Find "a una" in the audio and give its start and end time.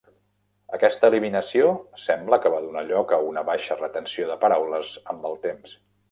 3.17-3.43